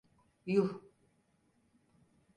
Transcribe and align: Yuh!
Yuh! 0.45 0.81